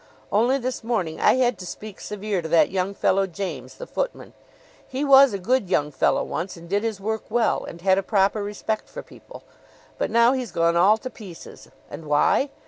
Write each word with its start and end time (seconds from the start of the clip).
"Only 0.31 0.57
this 0.57 0.83
morning 0.83 1.19
I 1.21 1.35
had 1.35 1.59
to 1.59 1.65
speak 1.67 2.01
severe 2.01 2.41
to 2.41 2.47
that 2.47 2.71
young 2.71 2.95
fellow, 2.95 3.27
James, 3.27 3.75
the 3.75 3.85
footman. 3.85 4.33
He 4.87 5.05
was 5.05 5.31
a 5.31 5.37
good 5.37 5.69
young 5.69 5.91
fellow 5.91 6.23
once 6.23 6.57
and 6.57 6.67
did 6.67 6.81
his 6.81 6.99
work 6.99 7.25
well, 7.29 7.63
and 7.65 7.81
had 7.81 7.99
a 7.99 8.01
proper 8.01 8.41
respect 8.41 8.89
for 8.89 9.03
people; 9.03 9.43
but 9.99 10.09
now 10.09 10.33
he's 10.33 10.51
gone 10.51 10.75
all 10.75 10.97
to 10.97 11.11
pieces. 11.11 11.69
And 11.87 12.05
why? 12.05 12.49